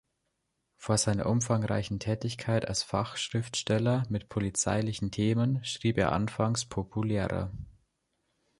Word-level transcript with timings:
Vor 0.77 0.97
seiner 0.97 1.27
umfangreichen 1.27 1.99
Tätigkeit 1.99 2.67
als 2.67 2.81
Fachschriftsteller 2.81 4.01
mit 4.09 4.29
polizeilichen 4.29 5.11
Themen 5.11 5.63
schrieb 5.63 5.99
er 5.99 6.11
anfangs 6.11 6.65
populärer. 6.65 7.51